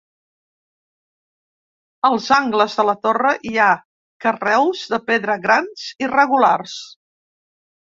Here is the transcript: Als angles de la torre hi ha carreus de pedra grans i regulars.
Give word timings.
Als 2.09 2.29
angles 2.37 2.79
de 2.79 2.87
la 2.91 2.97
torre 3.03 3.35
hi 3.51 3.53
ha 3.59 3.69
carreus 4.27 4.83
de 4.95 5.01
pedra 5.13 5.39
grans 5.47 5.87
i 6.07 6.13
regulars. 6.17 6.77